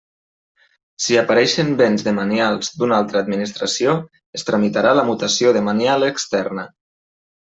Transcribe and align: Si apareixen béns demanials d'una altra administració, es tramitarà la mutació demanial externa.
Si 1.07 1.17
apareixen 1.21 1.67
béns 1.81 2.05
demanials 2.07 2.71
d'una 2.79 2.97
altra 3.01 3.21
administració, 3.25 3.93
es 4.39 4.47
tramitarà 4.49 4.97
la 5.01 5.05
mutació 5.13 5.55
demanial 5.59 6.09
externa. 6.11 6.67